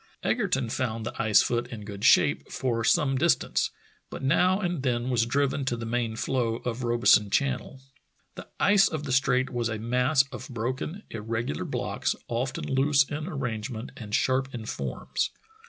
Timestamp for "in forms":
14.55-15.29